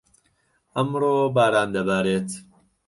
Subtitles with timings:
[0.77, 2.29] ئەمڕۆ، باران دەبارێت.